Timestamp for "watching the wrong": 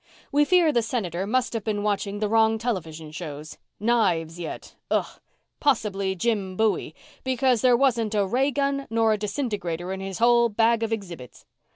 1.83-2.57